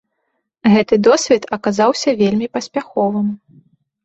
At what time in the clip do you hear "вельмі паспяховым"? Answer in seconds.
2.23-3.27